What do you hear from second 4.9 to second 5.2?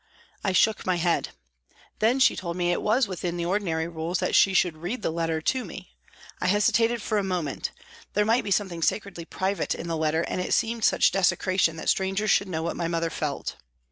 the